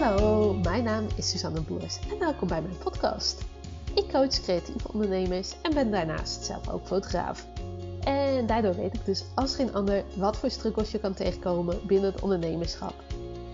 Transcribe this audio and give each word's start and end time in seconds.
Hallo, 0.00 0.54
mijn 0.54 0.84
naam 0.84 1.06
is 1.16 1.30
Suzanne 1.30 1.60
Boers 1.60 1.98
en 2.10 2.18
welkom 2.18 2.48
bij 2.48 2.62
mijn 2.62 2.78
podcast. 2.78 3.44
Ik 3.94 4.08
coach 4.12 4.40
creatieve 4.40 4.92
ondernemers 4.92 5.54
en 5.62 5.74
ben 5.74 5.90
daarnaast 5.90 6.44
zelf 6.44 6.68
ook 6.68 6.86
fotograaf. 6.86 7.46
En 8.04 8.46
daardoor 8.46 8.74
weet 8.74 8.94
ik 8.94 9.04
dus 9.04 9.24
als 9.34 9.54
geen 9.54 9.74
ander 9.74 10.04
wat 10.16 10.36
voor 10.36 10.50
struggles 10.50 10.90
je 10.90 10.98
kan 10.98 11.14
tegenkomen 11.14 11.86
binnen 11.86 12.12
het 12.12 12.20
ondernemerschap. 12.20 12.94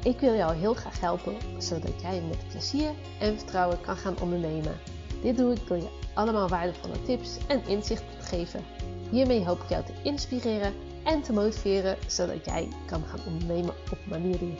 Ik 0.02 0.20
wil 0.20 0.34
jou 0.34 0.54
heel 0.54 0.74
graag 0.74 1.00
helpen 1.00 1.36
zodat 1.58 2.00
jij 2.00 2.22
met 2.28 2.48
plezier 2.48 2.90
en 3.20 3.38
vertrouwen 3.38 3.80
kan 3.80 3.96
gaan 3.96 4.20
ondernemen. 4.20 4.78
Dit 5.22 5.36
doe 5.36 5.52
ik 5.52 5.66
door 5.66 5.76
je 5.76 6.00
allemaal 6.14 6.48
waardevolle 6.48 7.02
tips 7.02 7.36
en 7.46 7.66
inzichten 7.66 8.18
te 8.18 8.26
geven. 8.26 8.64
Hiermee 9.10 9.44
hoop 9.44 9.62
ik 9.62 9.68
jou 9.68 9.84
te 9.84 9.92
inspireren 10.02 10.72
en 11.04 11.22
te 11.22 11.32
motiveren 11.32 11.96
zodat 12.06 12.44
jij 12.44 12.68
kan 12.86 13.02
gaan 13.04 13.32
ondernemen 13.32 13.74
op 13.90 13.98
een 14.04 14.08
manier 14.08 14.38
die 14.38 14.56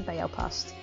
100% 0.00 0.04
bij 0.04 0.14
jou 0.14 0.30
past. 0.30 0.74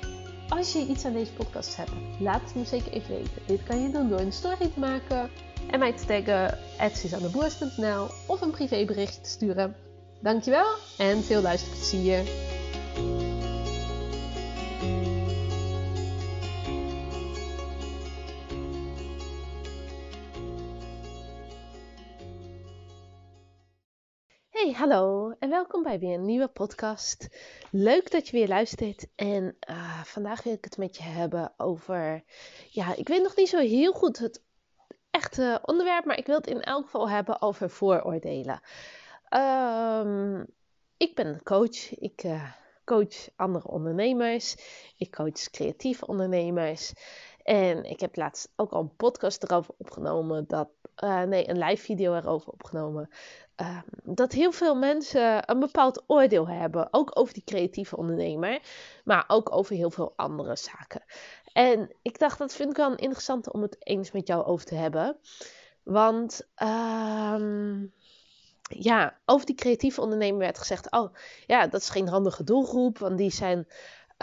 Als 0.49 0.73
je 0.73 0.85
iets 0.85 1.05
aan 1.05 1.13
deze 1.13 1.33
podcast 1.33 1.75
hebt, 1.75 1.91
laat 2.19 2.41
het 2.41 2.55
me 2.55 2.65
zeker 2.65 2.91
even 2.91 3.15
weten. 3.15 3.41
Dit 3.45 3.63
kan 3.63 3.81
je 3.81 3.91
doen 3.91 4.09
door 4.09 4.19
een 4.19 4.31
story 4.31 4.69
te 4.73 4.79
maken 4.79 5.29
en 5.71 5.79
mij 5.79 5.93
te 5.93 6.05
taggen 6.05 6.57
@suzanneboers.nl 6.95 8.07
of 8.27 8.41
een 8.41 8.51
privébericht 8.51 9.23
te 9.23 9.29
sturen. 9.29 9.75
Dankjewel 10.21 10.67
en 10.97 11.23
veel 11.23 11.41
luisterplezier. 11.41 12.23
Hallo 24.79 25.33
en 25.39 25.49
welkom 25.49 25.83
bij 25.83 25.99
weer 25.99 26.13
een 26.13 26.25
nieuwe 26.25 26.47
podcast. 26.47 27.27
Leuk 27.71 28.11
dat 28.11 28.27
je 28.27 28.37
weer 28.37 28.47
luistert. 28.47 29.07
En 29.15 29.57
uh, 29.69 30.03
vandaag 30.03 30.43
wil 30.43 30.53
ik 30.53 30.63
het 30.63 30.77
met 30.77 30.97
je 30.97 31.03
hebben 31.03 31.53
over. 31.57 32.23
Ja, 32.69 32.95
ik 32.95 33.07
weet 33.07 33.23
nog 33.23 33.35
niet 33.35 33.49
zo 33.49 33.57
heel 33.57 33.93
goed 33.93 34.17
het 34.17 34.43
echte 35.11 35.59
onderwerp, 35.61 36.05
maar 36.05 36.17
ik 36.17 36.25
wil 36.25 36.35
het 36.35 36.47
in 36.47 36.61
elk 36.61 36.85
geval 36.85 37.09
hebben 37.09 37.41
over 37.41 37.69
vooroordelen. 37.69 38.61
Um, 39.29 40.45
ik 40.97 41.15
ben 41.15 41.43
coach. 41.43 41.99
Ik 41.99 42.23
uh, 42.23 42.51
coach 42.85 43.29
andere 43.35 43.67
ondernemers. 43.67 44.55
Ik 44.97 45.11
coach 45.11 45.49
creatieve 45.51 46.07
ondernemers. 46.07 46.93
En 47.43 47.83
ik 47.83 47.99
heb 47.99 48.15
laatst 48.15 48.51
ook 48.55 48.71
al 48.71 48.81
een 48.81 48.95
podcast 48.95 49.43
erover 49.43 49.73
opgenomen. 49.77 50.47
Dat, 50.47 50.69
uh, 51.03 51.21
nee, 51.21 51.49
een 51.49 51.57
live 51.57 51.83
video 51.83 52.15
erover 52.15 52.51
opgenomen. 52.51 53.09
Uh, 53.61 53.77
dat 54.03 54.31
heel 54.31 54.51
veel 54.51 54.75
mensen 54.75 55.51
een 55.51 55.59
bepaald 55.59 56.03
oordeel 56.07 56.47
hebben. 56.47 56.87
Ook 56.91 57.11
over 57.13 57.33
die 57.33 57.43
creatieve 57.43 57.97
ondernemer. 57.97 58.59
Maar 59.03 59.23
ook 59.27 59.55
over 59.55 59.75
heel 59.75 59.91
veel 59.91 60.13
andere 60.15 60.55
zaken. 60.55 61.03
En 61.53 61.95
ik 62.01 62.19
dacht, 62.19 62.37
dat 62.37 62.53
vind 62.53 62.69
ik 62.69 62.77
wel 62.77 62.95
interessant 62.95 63.51
om 63.51 63.61
het 63.61 63.75
eens 63.79 64.11
met 64.11 64.27
jou 64.27 64.45
over 64.45 64.65
te 64.65 64.75
hebben. 64.75 65.17
Want 65.83 66.47
uh, 66.63 67.81
ja, 68.69 69.19
over 69.25 69.45
die 69.45 69.55
creatieve 69.55 70.01
ondernemer 70.01 70.39
werd 70.39 70.57
gezegd: 70.57 70.91
Oh 70.91 71.13
ja, 71.47 71.67
dat 71.67 71.81
is 71.81 71.89
geen 71.89 72.07
handige 72.07 72.43
doelgroep. 72.43 72.97
Want 72.97 73.17
die 73.17 73.31
zijn 73.31 73.67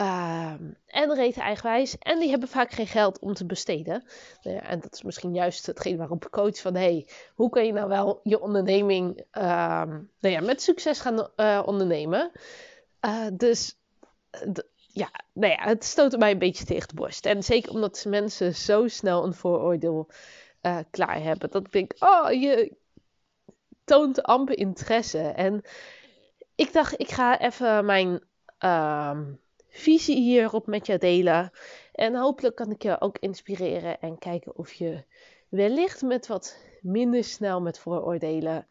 uh, 0.00 0.54
en 0.86 1.14
reten 1.14 1.42
eigenwijs. 1.42 1.98
En 1.98 2.18
die 2.18 2.30
hebben 2.30 2.48
vaak 2.48 2.70
geen 2.72 2.86
geld 2.86 3.18
om 3.18 3.34
te 3.34 3.46
besteden. 3.46 4.04
Ja, 4.40 4.60
en 4.60 4.80
dat 4.80 4.94
is 4.94 5.02
misschien 5.02 5.34
juist 5.34 5.66
hetgeen 5.66 5.96
waarop 5.96 6.24
ik 6.24 6.30
coach 6.30 6.60
van... 6.60 6.74
hey, 6.74 7.08
hoe 7.34 7.50
kun 7.50 7.66
je 7.66 7.72
nou 7.72 7.88
wel 7.88 8.20
je 8.22 8.40
onderneming 8.40 9.24
uh, 9.32 9.82
nou 10.20 10.34
ja, 10.34 10.40
met 10.40 10.62
succes 10.62 11.00
gaan 11.00 11.28
uh, 11.36 11.62
ondernemen? 11.64 12.30
Uh, 13.00 13.26
dus 13.32 13.78
ja, 14.92 15.10
nou 15.32 15.52
ja, 15.52 15.64
het 15.64 15.84
stoot 15.84 16.18
mij 16.18 16.30
een 16.30 16.38
beetje 16.38 16.64
tegen 16.64 16.88
de 16.88 16.94
borst. 16.94 17.26
En 17.26 17.42
zeker 17.42 17.72
omdat 17.72 18.04
mensen 18.08 18.54
zo 18.54 18.88
snel 18.88 19.24
een 19.24 19.34
vooroordeel 19.34 20.08
klaar 20.90 21.22
hebben. 21.22 21.50
Dat 21.50 21.66
ik 21.66 21.72
denk, 21.72 21.92
oh, 21.98 22.32
je 22.32 22.76
toont 23.84 24.22
amper 24.22 24.58
interesse. 24.58 25.18
En 25.18 25.62
ik 26.54 26.72
dacht, 26.72 27.00
ik 27.00 27.10
ga 27.10 27.40
even 27.40 27.84
mijn... 27.84 28.22
Uh, 28.64 29.18
visie 29.76 30.20
hierop 30.20 30.66
met 30.66 30.86
je 30.86 30.98
delen. 30.98 31.50
En 31.92 32.14
hopelijk 32.14 32.54
kan 32.54 32.70
ik 32.70 32.82
je 32.82 33.00
ook 33.00 33.18
inspireren 33.18 34.00
en 34.00 34.18
kijken 34.18 34.56
of 34.56 34.72
je 34.72 35.04
wellicht 35.48 36.02
met 36.02 36.26
wat 36.26 36.56
minder 36.80 37.24
snel 37.24 37.60
met 37.60 37.78
vooroordelen 37.78 38.66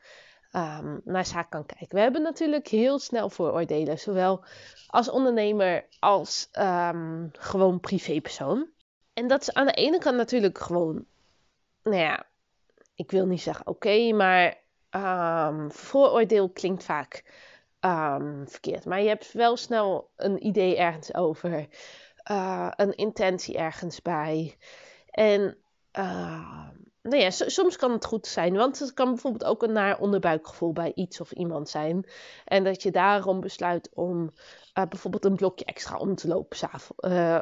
um, 0.56 1.02
naar 1.04 1.26
zaak 1.26 1.50
kan 1.50 1.66
kijken. 1.66 1.96
We 1.96 2.00
hebben 2.00 2.22
natuurlijk 2.22 2.68
heel 2.68 3.00
snel 3.00 3.30
vooroordelen, 3.30 4.00
zowel 4.00 4.44
als 4.88 5.10
ondernemer 5.10 5.86
als 6.00 6.50
um, 6.60 7.30
gewoon 7.34 7.80
privépersoon. 7.80 8.70
En 9.14 9.28
dat 9.28 9.42
is 9.42 9.54
aan 9.54 9.66
de 9.66 9.72
ene 9.72 9.98
kant 9.98 10.16
natuurlijk 10.16 10.58
gewoon, 10.58 11.06
nou 11.84 11.98
ja, 11.98 12.26
ik 12.96 13.12
wil 13.12 13.26
niet 13.26 13.42
zeggen 13.42 13.68
oké, 13.68 14.12
maar 14.14 14.58
um, 14.92 15.72
vooroordeel 15.72 16.50
klinkt 16.50 16.84
vaak 16.84 17.24
um, 17.86 18.48
verkeerd. 18.48 18.86
Maar 18.86 19.02
je 19.02 19.08
hebt 19.08 19.32
wel 19.32 19.58
snel 19.58 20.10
een 20.16 20.46
idee 20.46 20.78
ergens 20.78 21.14
over, 21.14 21.68
uh, 22.32 22.72
een 22.76 22.96
intentie 22.96 23.58
ergens 23.58 24.02
bij. 24.02 24.58
En 25.10 25.58
uh, 26.00 26.68
nou 27.02 27.22
ja, 27.22 27.30
soms 27.30 27.76
kan 27.76 27.92
het 27.92 28.06
goed 28.06 28.28
zijn, 28.28 28.56
want 28.56 28.80
het 28.80 28.94
kan 28.94 29.10
bijvoorbeeld 29.10 29.44
ook 29.44 29.64
een 29.64 29.72
naar 29.72 30.00
onderbuikgevoel 30.00 30.74
bij 30.74 30.92
iets 30.96 31.22
of 31.22 31.32
iemand 31.32 31.70
zijn. 31.70 32.10
En 32.46 32.64
dat 32.64 32.84
je 32.84 32.92
daarom 32.92 33.40
besluit 33.40 33.90
om 33.94 34.22
uh, 34.24 34.86
bijvoorbeeld 34.90 35.26
een 35.26 35.36
blokje 35.36 35.66
extra 35.66 35.98
om 35.98 36.16
te 36.16 36.28
lopen 36.28 36.58
uh, 37.00 37.40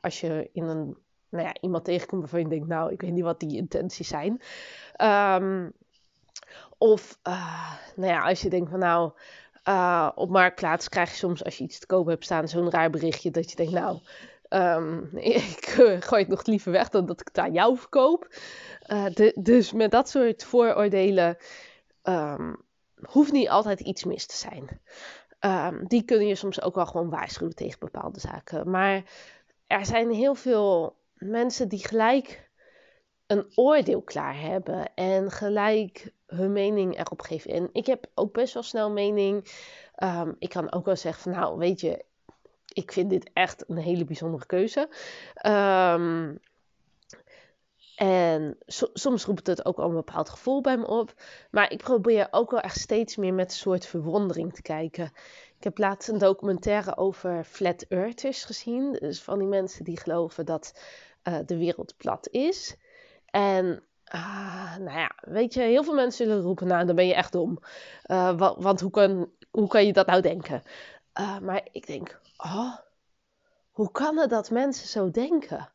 als 0.00 0.20
je 0.20 0.50
in 0.52 0.64
een, 0.64 0.96
nou 1.28 1.44
ja, 1.44 1.54
iemand 1.60 1.84
tegenkomt 1.84 2.20
waarvan 2.20 2.40
je 2.40 2.48
denkt, 2.48 2.68
nou, 2.68 2.92
ik 2.92 3.00
weet 3.00 3.12
niet 3.12 3.22
wat 3.22 3.40
die 3.40 3.56
intenties 3.56 4.08
zijn. 4.08 4.40
Um, 5.42 5.72
of, 6.78 7.18
nou 7.96 8.12
ja, 8.12 8.28
als 8.28 8.40
je 8.40 8.50
denkt 8.50 8.70
van, 8.70 8.78
nou, 8.78 9.12
uh, 9.68 10.10
op 10.14 10.30
Marktplaats 10.30 10.88
krijg 10.88 11.10
je 11.10 11.16
soms, 11.16 11.44
als 11.44 11.58
je 11.58 11.64
iets 11.64 11.78
te 11.78 11.86
koop 11.86 12.06
hebt 12.06 12.24
staan, 12.24 12.48
zo'n 12.48 12.70
raar 12.70 12.90
berichtje 12.90 13.30
dat 13.30 13.50
je 13.50 13.56
denkt, 13.56 13.72
nou, 13.72 13.98
um, 14.48 15.10
ik 15.18 15.76
uh, 15.80 16.00
gooi 16.00 16.22
het 16.22 16.28
nog 16.28 16.46
liever 16.46 16.72
weg 16.72 16.88
dan 16.88 17.06
dat 17.06 17.20
ik 17.20 17.26
het 17.26 17.38
aan 17.38 17.52
jou 17.52 17.76
verkoop. 17.76 18.28
De, 19.14 19.36
dus 19.40 19.72
met 19.72 19.90
dat 19.90 20.08
soort 20.08 20.44
vooroordelen 20.44 21.36
um, 22.02 22.56
hoeft 23.02 23.32
niet 23.32 23.48
altijd 23.48 23.80
iets 23.80 24.04
mis 24.04 24.26
te 24.26 24.36
zijn. 24.36 24.80
Um, 25.40 25.86
die 25.86 26.02
kunnen 26.02 26.26
je 26.26 26.34
soms 26.34 26.62
ook 26.62 26.74
wel 26.74 26.86
gewoon 26.86 27.10
waarschuwen 27.10 27.54
tegen 27.54 27.78
bepaalde 27.78 28.20
zaken. 28.20 28.70
Maar 28.70 29.02
er 29.66 29.86
zijn 29.86 30.10
heel 30.10 30.34
veel 30.34 30.96
mensen 31.14 31.68
die 31.68 31.86
gelijk 31.86 32.50
een 33.26 33.46
oordeel 33.54 34.02
klaar 34.02 34.40
hebben 34.40 34.94
en 34.94 35.30
gelijk 35.30 36.12
hun 36.26 36.52
mening 36.52 36.98
erop 36.98 37.22
geven. 37.22 37.50
En 37.50 37.68
ik 37.72 37.86
heb 37.86 38.06
ook 38.14 38.32
best 38.32 38.54
wel 38.54 38.62
snel 38.62 38.90
mening. 38.90 39.44
Um, 40.02 40.36
ik 40.38 40.48
kan 40.48 40.72
ook 40.72 40.84
wel 40.84 40.96
zeggen 40.96 41.22
van 41.22 41.40
nou, 41.40 41.58
weet 41.58 41.80
je, 41.80 42.04
ik 42.72 42.92
vind 42.92 43.10
dit 43.10 43.30
echt 43.32 43.64
een 43.68 43.76
hele 43.76 44.04
bijzondere 44.04 44.46
keuze. 44.46 44.88
Um, 45.46 46.40
en 47.96 48.56
so 48.66 48.90
soms 48.92 49.24
roept 49.24 49.46
het 49.46 49.64
ook 49.64 49.78
al 49.78 49.88
een 49.88 49.94
bepaald 49.94 50.28
gevoel 50.28 50.60
bij 50.60 50.76
me 50.76 50.86
op. 50.86 51.14
Maar 51.50 51.72
ik 51.72 51.78
probeer 51.78 52.28
ook 52.30 52.50
wel 52.50 52.60
echt 52.60 52.78
steeds 52.78 53.16
meer 53.16 53.34
met 53.34 53.50
een 53.50 53.56
soort 53.56 53.86
verwondering 53.86 54.54
te 54.54 54.62
kijken. 54.62 55.12
Ik 55.58 55.64
heb 55.64 55.78
laatst 55.78 56.08
een 56.08 56.18
documentaire 56.18 56.96
over 56.96 57.44
flat 57.44 57.82
earthers 57.88 58.44
gezien. 58.44 58.92
Dus 58.92 59.22
van 59.22 59.38
die 59.38 59.48
mensen 59.48 59.84
die 59.84 60.00
geloven 60.00 60.46
dat 60.46 60.80
uh, 61.24 61.38
de 61.46 61.56
wereld 61.56 61.94
plat 61.96 62.28
is. 62.30 62.76
En 63.36 63.82
uh, 64.14 64.76
nou 64.76 64.98
ja, 64.98 65.10
weet 65.20 65.54
je, 65.54 65.60
heel 65.60 65.84
veel 65.84 65.94
mensen 65.94 66.26
zullen 66.26 66.42
roepen, 66.42 66.66
nou, 66.66 66.86
dan 66.86 66.96
ben 66.96 67.06
je 67.06 67.14
echt 67.14 67.32
dom. 67.32 67.58
Uh, 68.06 68.52
want, 68.58 68.80
hoe, 68.80 68.90
kan, 68.90 69.30
hoe 69.50 69.68
kan 69.68 69.86
je 69.86 69.92
dat 69.92 70.06
nou 70.06 70.22
denken? 70.22 70.62
Uh, 71.20 71.38
maar 71.38 71.68
ik 71.72 71.86
denk, 71.86 72.20
oh, 72.36 72.76
hoe 73.70 73.90
kan 73.90 74.16
het 74.16 74.30
dat 74.30 74.50
mensen 74.50 74.88
zo 74.88 75.10
denken? 75.10 75.72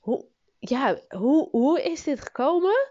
Hoe, 0.00 0.24
ja, 0.58 0.98
hoe, 1.08 1.48
hoe 1.50 1.82
is 1.82 2.02
dit 2.02 2.20
gekomen? 2.20 2.90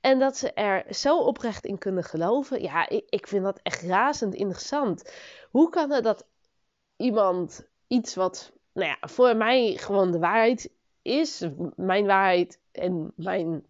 En 0.00 0.18
dat 0.18 0.36
ze 0.36 0.52
er 0.52 0.94
zo 0.94 1.18
oprecht 1.18 1.64
in 1.64 1.78
kunnen 1.78 2.04
geloven. 2.04 2.62
Ja, 2.62 2.88
ik, 2.88 3.04
ik 3.08 3.26
vind 3.26 3.44
dat 3.44 3.60
echt 3.62 3.82
razend 3.82 4.34
interessant. 4.34 5.12
Hoe 5.50 5.70
kan 5.70 5.90
het 5.90 6.04
dat 6.04 6.26
iemand 6.96 7.68
iets 7.86 8.14
wat, 8.14 8.52
nou 8.72 8.88
ja, 8.88 9.08
voor 9.08 9.36
mij 9.36 9.76
gewoon 9.76 10.10
de 10.12 10.18
waarheid 10.18 10.76
is, 11.08 11.46
mijn 11.76 12.06
waarheid 12.06 12.60
en 12.72 13.12
mijn 13.16 13.64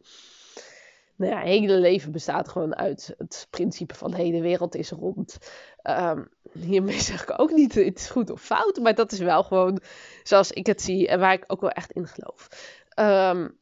nou 1.18 1.46
hele 1.46 1.74
leven 1.74 2.12
bestaat 2.12 2.48
gewoon 2.48 2.76
uit 2.76 3.14
het 3.18 3.46
principe 3.50 3.94
van 3.94 4.14
hey, 4.14 4.30
de 4.30 4.40
wereld 4.40 4.74
is 4.74 4.90
rond. 4.90 5.38
Um, 5.82 6.28
hiermee 6.52 7.00
zeg 7.00 7.22
ik 7.22 7.40
ook 7.40 7.50
niet 7.50 7.74
het 7.74 7.98
is 7.98 8.10
goed 8.10 8.30
of 8.30 8.42
fout, 8.42 8.76
maar 8.76 8.94
dat 8.94 9.12
is 9.12 9.18
wel 9.18 9.42
gewoon 9.42 9.80
zoals 10.22 10.50
ik 10.50 10.66
het 10.66 10.82
zie 10.82 11.08
en 11.08 11.20
waar 11.20 11.32
ik 11.32 11.44
ook 11.46 11.60
wel 11.60 11.70
echt 11.70 11.92
in 11.92 12.06
geloof. 12.06 12.48
Um, 12.94 13.58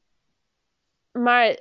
maar 1.12 1.58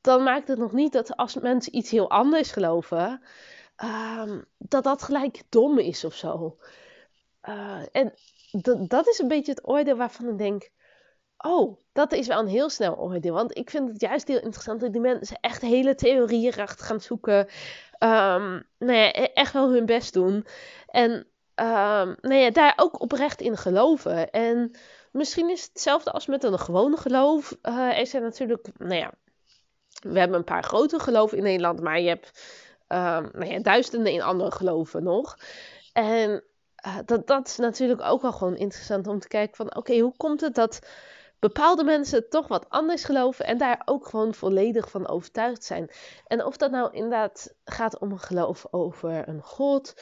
dan 0.00 0.22
maakt 0.22 0.48
het 0.48 0.58
nog 0.58 0.72
niet 0.72 0.92
dat 0.92 1.16
als 1.16 1.34
mensen 1.34 1.76
iets 1.76 1.90
heel 1.90 2.10
anders 2.10 2.50
geloven, 2.50 3.22
um, 4.18 4.44
dat 4.58 4.84
dat 4.84 5.02
gelijk 5.02 5.42
dom 5.48 5.78
is 5.78 6.04
of 6.04 6.14
zo. 6.14 6.58
en 7.92 8.14
dat 8.88 9.08
is 9.08 9.18
een 9.18 9.28
beetje 9.28 9.52
het 9.52 9.68
oordeel 9.68 9.96
waarvan 9.96 10.28
ik 10.28 10.38
denk: 10.38 10.70
oh, 11.42 11.78
dat 11.92 12.12
is 12.12 12.26
wel 12.26 12.38
een 12.38 12.46
heel 12.46 12.70
snel 12.70 12.98
oordeel. 12.98 13.34
Want 13.34 13.56
ik 13.56 13.70
vind 13.70 13.88
het 13.88 14.00
juist 14.00 14.28
heel 14.28 14.40
interessant 14.40 14.80
dat 14.80 14.92
die 14.92 15.00
mensen 15.00 15.38
echt 15.40 15.62
hele 15.62 15.94
theorieën 15.94 16.52
erachter 16.52 16.86
gaan 16.86 17.00
zoeken. 17.00 17.38
Um, 17.98 18.66
nou 18.78 18.98
ja, 18.98 19.16
e-, 19.16 19.32
echt 19.34 19.52
wel 19.52 19.70
hun 19.70 19.86
best 19.86 20.12
doen. 20.12 20.46
En 20.86 21.10
um, 21.54 22.16
nou 22.20 22.34
ja, 22.34 22.50
daar 22.50 22.72
ook 22.76 23.00
oprecht 23.00 23.40
in 23.40 23.56
geloven. 23.56 24.30
En 24.30 24.76
misschien 25.12 25.50
is 25.50 25.60
het 25.60 25.70
hetzelfde 25.72 26.10
als 26.10 26.26
met 26.26 26.44
een 26.44 26.58
gewone 26.58 26.96
geloof. 26.96 27.56
Uh, 27.62 27.98
er 27.98 28.06
zijn 28.06 28.22
natuurlijk, 28.22 28.68
nou 28.78 28.94
ja, 28.94 29.12
we 30.02 30.18
hebben 30.18 30.38
een 30.38 30.44
paar 30.44 30.64
grote 30.64 30.98
geloven 30.98 31.36
in 31.36 31.42
Nederland, 31.42 31.80
maar 31.80 32.00
je 32.00 32.08
hebt 32.08 32.32
um, 32.88 33.28
nou 33.32 33.46
ja, 33.46 33.58
duizenden 33.58 34.12
in 34.12 34.22
andere 34.22 34.50
geloven 34.50 35.02
nog. 35.02 35.38
En 35.92 36.44
uh, 36.86 36.96
dat, 37.04 37.26
dat 37.26 37.46
is 37.46 37.56
natuurlijk 37.56 38.02
ook 38.02 38.22
wel 38.22 38.32
gewoon 38.32 38.56
interessant 38.56 39.06
om 39.06 39.18
te 39.18 39.28
kijken 39.28 39.56
van, 39.56 39.76
oké, 39.76 39.98
hoe 39.98 40.16
komt 40.16 40.40
het 40.40 40.54
dat 40.54 40.78
bepaalde 41.42 41.84
mensen 41.84 42.28
toch 42.28 42.48
wat 42.48 42.68
anders 42.68 43.04
geloven 43.04 43.46
en 43.46 43.58
daar 43.58 43.82
ook 43.84 44.06
gewoon 44.06 44.34
volledig 44.34 44.90
van 44.90 45.08
overtuigd 45.08 45.64
zijn. 45.64 45.90
En 46.26 46.44
of 46.44 46.56
dat 46.56 46.70
nou 46.70 46.92
inderdaad 46.92 47.54
gaat 47.64 47.98
om 47.98 48.12
een 48.12 48.18
geloof 48.18 48.66
over 48.70 49.28
een 49.28 49.42
god, 49.42 49.94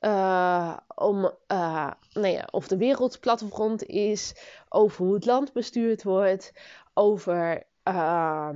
uh, 0.00 0.76
om 0.94 1.24
uh, 1.52 1.90
nou 2.12 2.26
ja, 2.26 2.48
of 2.50 2.68
de 2.68 2.76
wereld 2.76 3.20
plattegrond 3.20 3.84
is, 3.84 4.34
over 4.68 5.04
hoe 5.04 5.14
het 5.14 5.26
land 5.26 5.52
bestuurd 5.52 6.02
wordt, 6.02 6.52
over. 6.94 7.62
Uh, 7.84 8.50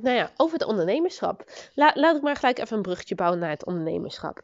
nou 0.00 0.16
ja, 0.16 0.30
over 0.36 0.58
het 0.58 0.68
ondernemerschap. 0.68 1.44
La 1.74 1.92
laat 1.94 2.16
ik 2.16 2.22
maar 2.22 2.36
gelijk 2.36 2.58
even 2.58 2.76
een 2.76 2.82
brugje 2.82 3.14
bouwen 3.14 3.38
naar 3.38 3.50
het 3.50 3.66
ondernemerschap. 3.66 4.42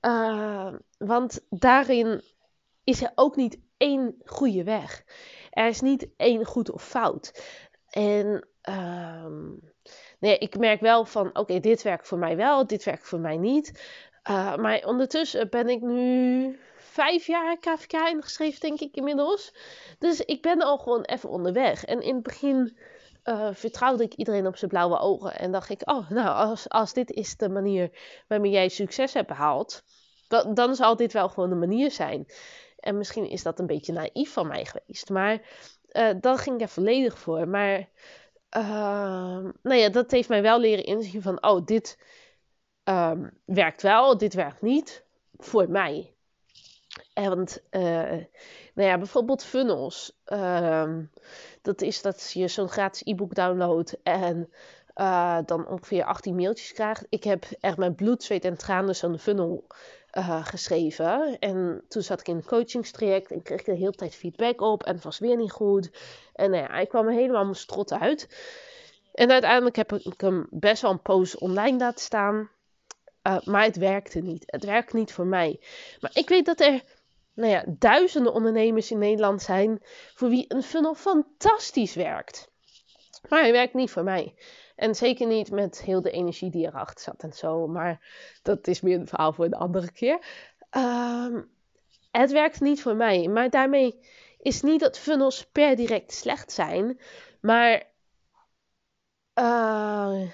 Uh, 0.00 0.74
want 0.98 1.40
daarin 1.50 2.22
is 2.84 3.02
er 3.02 3.12
ook 3.14 3.36
niet 3.36 3.58
één 3.76 4.16
goede 4.24 4.64
weg. 4.64 5.04
Er 5.52 5.66
is 5.66 5.80
niet 5.80 6.08
één 6.16 6.44
goed 6.44 6.70
of 6.70 6.84
fout. 6.84 7.42
En 7.90 8.48
um, 8.68 9.60
nee, 10.18 10.38
ik 10.38 10.58
merk 10.58 10.80
wel 10.80 11.04
van, 11.04 11.38
oké, 11.38 11.60
dit 11.60 11.82
werkt 11.82 12.08
voor 12.08 12.18
mij 12.18 12.36
wel, 12.36 12.66
dit 12.66 12.84
werkt 12.84 13.08
voor 13.08 13.18
mij 13.18 13.36
niet. 13.36 13.82
Uh, 14.30 14.56
maar 14.56 14.84
ondertussen 14.84 15.50
ben 15.50 15.68
ik 15.68 15.80
nu 15.80 16.58
vijf 16.76 17.26
jaar 17.26 17.58
KVK 17.58 17.92
ingeschreven, 17.92 18.60
denk 18.60 18.80
ik 18.80 18.94
inmiddels. 18.96 19.54
Dus 19.98 20.20
ik 20.20 20.42
ben 20.42 20.62
al 20.62 20.78
gewoon 20.78 21.02
even 21.02 21.28
onderweg. 21.28 21.84
En 21.84 22.00
in 22.00 22.14
het 22.14 22.22
begin 22.22 22.76
uh, 23.24 23.48
vertrouwde 23.52 24.04
ik 24.04 24.14
iedereen 24.14 24.46
op 24.46 24.56
zijn 24.56 24.70
blauwe 24.70 24.98
ogen. 24.98 25.38
En 25.38 25.52
dacht 25.52 25.70
ik, 25.70 25.90
oh, 25.90 26.10
nou, 26.10 26.28
als, 26.48 26.68
als 26.68 26.92
dit 26.92 27.10
is 27.10 27.36
de 27.36 27.48
manier 27.48 27.90
waarmee 28.28 28.50
jij 28.50 28.68
succes 28.68 29.12
hebt 29.14 29.28
behaald, 29.28 29.82
dan, 30.28 30.54
dan 30.54 30.74
zal 30.74 30.96
dit 30.96 31.12
wel 31.12 31.28
gewoon 31.28 31.50
de 31.50 31.56
manier 31.56 31.90
zijn. 31.90 32.26
En 32.82 32.98
misschien 32.98 33.28
is 33.28 33.42
dat 33.42 33.58
een 33.58 33.66
beetje 33.66 33.92
naïef 33.92 34.32
van 34.32 34.46
mij 34.46 34.64
geweest. 34.64 35.10
Maar 35.10 35.40
uh, 35.92 36.10
dan 36.20 36.38
ging 36.38 36.56
ik 36.56 36.62
er 36.62 36.68
volledig 36.68 37.18
voor. 37.18 37.48
Maar 37.48 37.78
uh, 38.56 39.50
nou 39.62 39.74
ja, 39.74 39.88
dat 39.88 40.10
heeft 40.10 40.28
mij 40.28 40.42
wel 40.42 40.60
leren 40.60 40.84
inzien 40.84 41.22
van... 41.22 41.42
Oh, 41.42 41.64
dit 41.64 41.98
um, 42.84 43.30
werkt 43.44 43.82
wel, 43.82 44.18
dit 44.18 44.34
werkt 44.34 44.62
niet 44.62 45.04
voor 45.36 45.70
mij. 45.70 46.14
En 47.14 47.28
want, 47.28 47.62
uh, 47.70 47.82
nou 48.74 48.88
ja, 48.88 48.98
bijvoorbeeld 48.98 49.44
funnels. 49.44 50.20
Um, 50.24 51.10
dat 51.62 51.82
is 51.82 52.02
dat 52.02 52.30
je 52.32 52.48
zo'n 52.48 52.68
gratis 52.68 53.02
e-book 53.04 53.34
downloadt 53.34 54.02
en 54.02 54.50
uh, 54.94 55.38
dan 55.46 55.66
ongeveer 55.66 56.04
18 56.04 56.34
mailtjes 56.34 56.72
krijgt. 56.72 57.06
Ik 57.08 57.24
heb 57.24 57.44
echt 57.60 57.76
mijn 57.76 57.94
bloed, 57.94 58.22
zweet 58.22 58.44
en 58.44 58.56
tranen 58.56 58.96
zo'n 58.96 59.18
funnel 59.18 59.66
uh, 60.18 60.46
geschreven. 60.46 61.38
En 61.38 61.84
toen 61.88 62.02
zat 62.02 62.20
ik 62.20 62.28
in 62.28 62.36
een 62.36 62.44
coachingstraject 62.44 63.30
en 63.30 63.42
kreeg 63.42 63.58
ik 63.58 63.66
de 63.66 63.72
hele 63.72 63.92
tijd 63.92 64.14
feedback 64.14 64.60
op. 64.60 64.82
En 64.82 64.94
het 64.94 65.04
was 65.04 65.18
weer 65.18 65.36
niet 65.36 65.52
goed. 65.52 65.90
En 66.34 66.50
nou 66.50 66.62
ja, 66.62 66.78
ik 66.78 66.88
kwam 66.88 67.06
er 67.06 67.14
helemaal 67.14 67.44
mijn 67.44 67.56
strot 67.56 67.92
uit. 67.92 68.28
En 69.14 69.30
uiteindelijk 69.30 69.76
heb 69.76 69.92
ik 69.92 70.20
hem 70.20 70.46
best 70.50 70.82
wel 70.82 70.90
een 70.90 71.02
post 71.02 71.38
online 71.38 71.78
laten 71.78 72.04
staan. 72.04 72.50
Uh, 73.22 73.40
maar 73.44 73.64
het 73.64 73.76
werkte 73.76 74.20
niet. 74.20 74.42
Het 74.46 74.64
werkt 74.64 74.92
niet 74.92 75.12
voor 75.12 75.26
mij. 75.26 75.60
Maar 76.00 76.10
ik 76.14 76.28
weet 76.28 76.46
dat 76.46 76.60
er 76.60 76.82
nou 77.34 77.50
ja, 77.50 77.64
duizenden 77.66 78.32
ondernemers 78.32 78.90
in 78.90 78.98
Nederland 78.98 79.42
zijn 79.42 79.78
voor 80.14 80.28
wie 80.28 80.44
een 80.48 80.62
funnel 80.62 80.94
fantastisch 80.94 81.94
werkt. 81.94 82.50
Maar 83.28 83.40
hij 83.40 83.52
werkt 83.52 83.74
niet 83.74 83.90
voor 83.90 84.04
mij. 84.04 84.34
En 84.76 84.94
zeker 84.94 85.26
niet 85.26 85.50
met 85.50 85.82
heel 85.82 86.02
de 86.02 86.10
energie 86.10 86.50
die 86.50 86.66
erachter 86.66 87.00
zat 87.00 87.22
en 87.22 87.32
zo. 87.32 87.66
Maar 87.66 88.00
dat 88.42 88.66
is 88.66 88.80
meer 88.80 88.98
een 88.98 89.08
verhaal 89.08 89.32
voor 89.32 89.44
een 89.44 89.54
andere 89.54 89.92
keer. 89.92 90.18
Um, 90.76 91.50
het 92.10 92.30
werkt 92.32 92.60
niet 92.60 92.82
voor 92.82 92.96
mij. 92.96 93.28
Maar 93.28 93.50
daarmee 93.50 94.00
is 94.38 94.62
niet 94.62 94.80
dat 94.80 94.98
funnels 94.98 95.46
per 95.46 95.76
direct 95.76 96.12
slecht 96.12 96.52
zijn. 96.52 97.00
Maar 97.40 97.82
uh, 99.34 100.30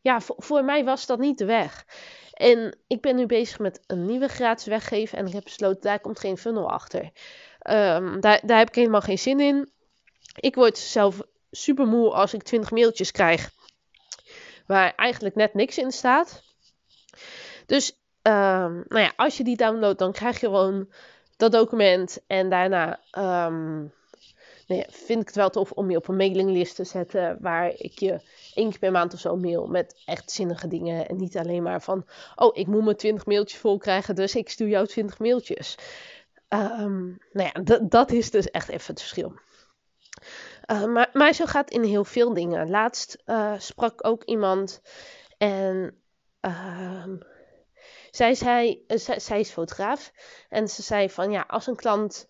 ja, 0.00 0.20
voor, 0.20 0.36
voor 0.38 0.64
mij 0.64 0.84
was 0.84 1.06
dat 1.06 1.18
niet 1.18 1.38
de 1.38 1.44
weg. 1.44 1.86
En 2.32 2.78
ik 2.86 3.00
ben 3.00 3.16
nu 3.16 3.26
bezig 3.26 3.58
met 3.58 3.80
een 3.86 4.06
nieuwe 4.06 4.28
gratis 4.28 4.66
weggeven. 4.66 5.18
En 5.18 5.26
ik 5.26 5.32
heb 5.32 5.44
besloten, 5.44 5.80
daar 5.80 6.00
komt 6.00 6.20
geen 6.20 6.38
funnel 6.38 6.70
achter. 6.70 7.02
Um, 7.02 8.20
daar, 8.20 8.40
daar 8.44 8.58
heb 8.58 8.68
ik 8.68 8.74
helemaal 8.74 9.00
geen 9.00 9.18
zin 9.18 9.40
in. 9.40 9.70
Ik 10.34 10.54
word 10.54 10.78
zelf 10.78 11.22
super 11.62 11.86
moe 11.86 12.10
als 12.10 12.34
ik 12.34 12.42
20 12.42 12.70
mailtjes 12.70 13.10
krijg 13.10 13.50
waar 14.66 14.94
eigenlijk 14.94 15.34
net 15.34 15.54
niks 15.54 15.78
in 15.78 15.90
staat. 15.90 16.42
Dus 17.66 17.92
um, 18.22 18.84
nou 18.88 19.00
ja, 19.00 19.12
als 19.16 19.36
je 19.36 19.44
die 19.44 19.56
downloadt, 19.56 19.98
dan 19.98 20.12
krijg 20.12 20.40
je 20.40 20.46
gewoon 20.46 20.88
dat 21.36 21.52
document. 21.52 22.18
En 22.26 22.50
daarna 22.50 23.00
um, 23.18 23.92
nou 24.66 24.80
ja, 24.80 24.86
vind 24.90 25.20
ik 25.20 25.26
het 25.26 25.36
wel 25.36 25.50
tof 25.50 25.70
om 25.72 25.90
je 25.90 25.96
op 25.96 26.08
een 26.08 26.16
mailinglist 26.16 26.76
te 26.76 26.84
zetten. 26.84 27.38
Waar 27.40 27.72
ik 27.76 27.98
je 27.98 28.20
één 28.54 28.70
keer 28.70 28.78
per 28.78 28.92
maand 28.92 29.14
of 29.14 29.20
zo 29.20 29.36
mail 29.36 29.66
met 29.66 30.02
echt 30.04 30.30
zinnige 30.30 30.68
dingen. 30.68 31.08
En 31.08 31.16
niet 31.16 31.36
alleen 31.36 31.62
maar 31.62 31.82
van, 31.82 32.06
oh, 32.34 32.56
ik 32.56 32.66
moet 32.66 32.84
mijn 32.84 32.96
20 32.96 33.26
mailtjes 33.26 33.60
vol 33.60 33.78
krijgen, 33.78 34.14
dus 34.14 34.34
ik 34.34 34.48
stuur 34.48 34.68
jou 34.68 34.86
20 34.86 35.18
mailtjes. 35.18 35.78
Um, 36.48 37.18
nou 37.32 37.50
ja, 37.54 37.78
dat 37.82 38.10
is 38.10 38.30
dus 38.30 38.50
echt 38.50 38.68
even 38.68 38.86
het 38.86 39.00
verschil. 39.00 39.34
Uh, 40.66 40.84
maar, 40.84 41.10
maar 41.12 41.32
zo 41.32 41.44
gaat 41.44 41.70
in 41.70 41.82
heel 41.82 42.04
veel 42.04 42.34
dingen. 42.34 42.70
Laatst 42.70 43.22
uh, 43.26 43.54
sprak 43.58 44.06
ook 44.06 44.24
iemand 44.24 44.80
en 45.38 46.02
uh, 46.40 47.04
zij, 48.10 48.30
uh, 48.86 48.98
zij, 48.98 49.18
zij, 49.18 49.40
is 49.40 49.50
fotograaf 49.50 50.12
en 50.48 50.68
ze 50.68 50.82
zei 50.82 51.10
van 51.10 51.30
ja, 51.30 51.44
als 51.48 51.66
een 51.66 51.76
klant 51.76 52.28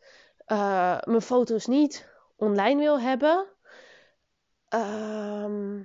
mijn 1.04 1.22
foto's 1.22 1.66
niet 1.66 2.08
online 2.36 2.80
wil 2.80 3.00
hebben, 3.00 3.46
ehm, 4.68 5.82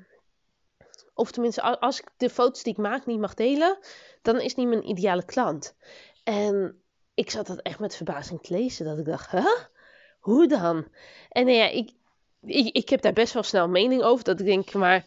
of 1.13 1.31
tenminste 1.31 1.61
als 1.79 1.99
ik 1.99 2.07
de 2.17 2.29
foto's 2.29 2.63
die 2.63 2.73
ik 2.73 2.79
maak 2.79 3.05
niet 3.05 3.19
mag 3.19 3.33
delen, 3.33 3.77
dan 4.21 4.39
is 4.39 4.55
niet 4.55 4.67
mijn 4.67 4.89
ideale 4.89 5.25
klant. 5.25 5.75
En 6.23 6.81
ik 7.13 7.29
zat 7.29 7.47
dat 7.47 7.61
echt 7.61 7.79
met 7.79 7.95
verbazing 7.95 8.41
te 8.41 8.53
lezen, 8.53 8.85
dat 8.85 8.97
ik 8.97 9.05
dacht, 9.05 9.31
huh? 9.31 9.59
Hoe 10.19 10.47
dan? 10.47 10.87
En 11.29 11.45
nou 11.45 11.57
ja, 11.57 11.67
ik, 11.67 11.91
ik, 12.45 12.75
ik 12.75 12.89
heb 12.89 13.01
daar 13.01 13.13
best 13.13 13.33
wel 13.33 13.43
snel 13.43 13.67
mening 13.67 14.01
over. 14.01 14.23
Dat 14.23 14.39
ik 14.39 14.45
denk, 14.45 14.73
maar 14.73 15.03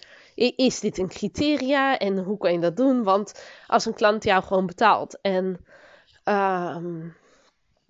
is 0.56 0.80
dit 0.80 0.98
een 0.98 1.08
criteria 1.08 1.98
en 1.98 2.18
hoe 2.18 2.38
kan 2.38 2.52
je 2.52 2.58
dat 2.58 2.76
doen? 2.76 3.02
Want 3.02 3.44
als 3.66 3.86
een 3.86 3.94
klant 3.94 4.24
jou 4.24 4.42
gewoon 4.42 4.66
betaalt 4.66 5.20
en 5.20 5.44
um, 6.24 7.16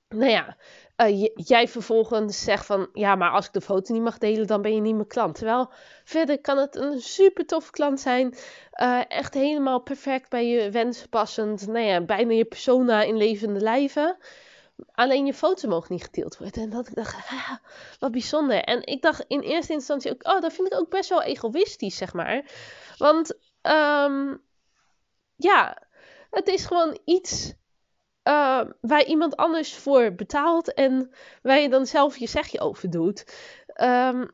nou 0.08 0.30
ja, 0.30 0.56
uh, 0.96 1.28
jij 1.34 1.68
vervolgens 1.68 2.44
zegt 2.44 2.66
van 2.66 2.88
ja, 2.92 3.14
maar 3.14 3.30
als 3.30 3.46
ik 3.46 3.52
de 3.52 3.60
foto 3.60 3.92
niet 3.92 4.02
mag 4.02 4.18
delen, 4.18 4.46
dan 4.46 4.62
ben 4.62 4.74
je 4.74 4.80
niet 4.80 4.94
mijn 4.94 5.06
klant. 5.06 5.34
Terwijl 5.34 5.70
verder 6.04 6.40
kan 6.40 6.58
het 6.58 6.76
een 6.76 7.00
super 7.00 7.46
tof 7.46 7.70
klant 7.70 8.00
zijn, 8.00 8.34
uh, 8.82 9.00
echt 9.08 9.34
helemaal 9.34 9.80
perfect 9.80 10.30
bij 10.30 10.46
je 10.46 10.70
wensen 10.70 11.08
passend, 11.08 11.66
nou 11.66 11.84
ja, 11.84 12.00
bijna 12.00 12.32
je 12.32 12.44
persona 12.44 13.02
in 13.02 13.16
levende 13.16 13.60
lijven. 13.60 14.16
Alleen 14.92 15.26
je 15.26 15.34
foto 15.34 15.68
mogen 15.68 15.92
niet 15.92 16.04
gedeeld 16.04 16.38
worden. 16.38 16.62
En 16.62 16.70
dat 16.70 16.88
ik 16.88 16.94
dacht, 16.94 17.16
wat 17.98 18.10
bijzonder. 18.10 18.62
En 18.62 18.86
ik 18.86 19.02
dacht 19.02 19.24
in 19.28 19.40
eerste 19.40 19.72
instantie 19.72 20.10
ook, 20.10 20.26
oh, 20.26 20.40
dat 20.40 20.52
vind 20.52 20.72
ik 20.72 20.78
ook 20.78 20.90
best 20.90 21.08
wel 21.08 21.22
egoïstisch, 21.22 21.96
zeg 21.96 22.12
maar. 22.12 22.44
Want, 22.98 23.38
um, 23.62 24.42
ja, 25.36 25.82
het 26.30 26.48
is 26.48 26.64
gewoon 26.64 26.98
iets 27.04 27.52
uh, 28.24 28.60
waar 28.80 29.04
iemand 29.04 29.36
anders 29.36 29.74
voor 29.76 30.14
betaalt 30.14 30.74
en 30.74 31.14
waar 31.42 31.58
je 31.58 31.68
dan 31.68 31.86
zelf 31.86 32.16
je 32.16 32.26
zegje 32.26 32.60
over 32.60 32.90
doet. 32.90 33.36
Um, 33.82 34.30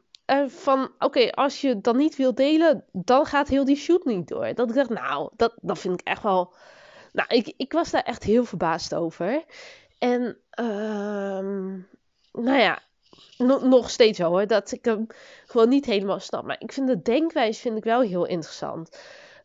van, 0.49 0.90
oké, 0.99 1.30
als 1.30 1.61
je 1.61 1.80
dan 1.80 1.97
niet 1.97 2.16
wil 2.16 2.35
delen, 2.35 2.85
dan 2.92 3.26
gaat 3.26 3.49
heel 3.49 3.64
die 3.64 3.76
shoot 3.76 4.04
niet 4.04 4.28
door. 4.28 4.54
Dat 4.54 4.68
ik 4.68 4.75
dacht, 4.75 4.88
nou, 4.88 5.30
dat, 5.37 5.54
dat 5.61 5.78
vind 5.78 6.00
ik 6.00 6.06
echt 6.06 6.23
wel... 6.23 6.54
Nou, 7.12 7.28
ik, 7.28 7.54
ik 7.56 7.73
was 7.73 7.90
daar 7.90 8.02
echt 8.02 8.23
heel 8.23 8.44
verbaasd 8.44 8.94
over. 8.94 9.44
En 10.00 10.37
uh, 10.61 11.78
nou 12.33 12.59
ja, 12.59 12.83
nog 13.62 13.90
steeds 13.90 14.19
wel 14.19 14.30
hoor, 14.30 14.47
dat 14.47 14.73
ik 14.73 14.85
hem 14.85 15.07
gewoon 15.47 15.69
niet 15.69 15.87
helemaal 15.87 16.21
snap. 16.21 16.45
Maar 16.45 16.61
ik 16.61 16.73
vind 16.73 16.87
de 16.87 17.02
denkwijze 17.02 17.61
vind 17.61 17.76
ik 17.76 17.85
wel 17.85 18.00
heel 18.00 18.26
interessant. 18.26 18.99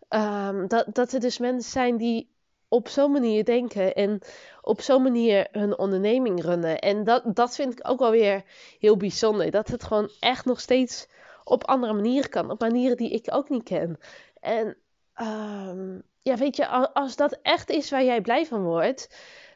Um, 0.10 0.68
dat, 0.68 0.86
dat 0.96 1.12
er 1.12 1.20
dus 1.20 1.38
mensen 1.38 1.72
zijn 1.72 1.98
die 1.98 2.30
op 2.68 2.88
zo'n 2.88 3.12
manier 3.12 3.46
denken 3.46 3.94
en 3.94 4.20
op 4.62 4.82
zo'n 4.82 5.02
manier 5.02 5.48
hun 5.52 5.78
onderneming 5.78 6.44
runnen. 6.44 6.80
En 6.80 7.04
dat, 7.04 7.24
dat 7.36 7.56
vind 7.56 7.80
ik 7.80 7.90
ook 7.90 8.00
wel 8.00 8.12
weer 8.12 8.44
heel 8.80 8.98
bijzonder. 8.98 9.52
Dat 9.52 9.68
het 9.68 9.84
gewoon 9.84 10.10
echt 10.20 10.46
nog 10.46 10.60
steeds 10.60 11.08
op 11.44 11.64
andere 11.64 11.94
manieren 11.94 12.30
kan. 12.30 12.52
Op 12.52 12.60
manieren 12.60 12.98
die 12.98 13.10
ik 13.10 13.28
ook 13.30 13.50
niet 13.50 13.64
ken. 13.64 14.00
En 14.40 14.78
um, 15.22 16.04
ja, 16.26 16.36
weet 16.36 16.56
je, 16.56 16.68
als 16.94 17.16
dat 17.16 17.40
echt 17.42 17.70
is 17.70 17.90
waar 17.90 18.04
jij 18.04 18.22
blij 18.22 18.46
van 18.46 18.64
wordt. 18.64 19.10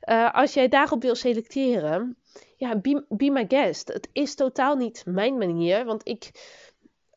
Uh, 0.04 0.34
als 0.34 0.54
jij 0.54 0.68
daarop 0.68 1.02
wil 1.02 1.16
selecteren. 1.16 2.18
Ja, 2.58 2.78
be, 2.78 3.06
be 3.10 3.30
my 3.30 3.46
guest. 3.48 3.88
Het 3.88 4.10
is 4.12 4.36
totaal 4.36 4.76
niet 4.76 5.04
mijn 5.06 5.38
manier. 5.38 5.86
Want 5.86 6.08
ik 6.08 6.32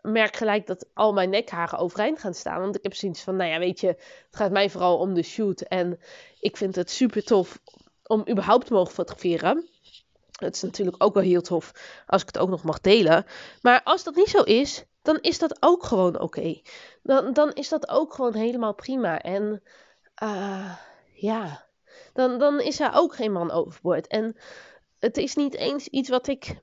merk 0.01 0.37
gelijk 0.37 0.67
dat 0.67 0.87
al 0.95 1.13
mijn 1.13 1.31
nekharen 1.31 1.79
overeind 1.79 2.19
gaan 2.19 2.35
staan. 2.35 2.61
Want 2.61 2.77
ik 2.77 2.83
heb 2.83 2.95
zoiets 2.95 3.23
van, 3.23 3.37
nou 3.37 3.51
ja, 3.51 3.59
weet 3.59 3.81
je, 3.81 3.87
het 3.87 4.27
gaat 4.31 4.51
mij 4.51 4.71
vooral 4.71 4.99
om 4.99 5.15
de 5.15 5.23
shoot. 5.23 5.61
En 5.61 6.01
ik 6.41 6.57
vind 6.57 6.75
het 6.75 6.91
super 6.91 7.25
tof 7.25 7.61
om 8.07 8.25
überhaupt 8.31 8.67
te 8.67 8.73
mogen 8.73 8.95
fotograferen. 8.95 9.69
Het 10.39 10.55
is 10.55 10.63
natuurlijk 10.63 11.05
ook 11.05 11.15
wel 11.15 11.23
heel 11.23 11.43
tof 11.43 11.73
als 12.07 12.23
ik 12.23 12.27
het 12.27 12.39
ook 12.39 12.51
nog 12.51 12.63
mag 12.63 12.81
delen. 12.81 13.27
Maar 13.63 13.83
als 13.83 14.05
dat 14.05 14.15
niet 14.15 14.29
zo 14.29 14.43
is, 14.43 14.85
dan 15.03 15.19
is 15.21 15.39
dat 15.39 15.57
ook 15.61 15.85
gewoon 15.85 16.21
oké. 16.21 16.61
Dan, 17.03 17.33
dan 17.33 17.53
is 17.53 17.69
dat 17.69 17.89
ook 17.89 18.15
gewoon 18.15 18.35
helemaal 18.35 18.75
prima. 18.75 19.21
En 19.21 19.63
uh, 20.23 20.77
ja, 21.15 21.67
dan, 22.13 22.39
dan 22.39 22.61
is 22.61 22.81
er 22.81 22.91
ook 22.95 23.15
geen 23.15 23.33
man 23.33 23.51
overboord. 23.51 24.07
En 24.07 24.37
het 24.99 25.17
is 25.17 25.35
niet 25.35 25.55
eens 25.55 25.89
iets 25.89 26.09
wat 26.09 26.27
ik 26.27 26.63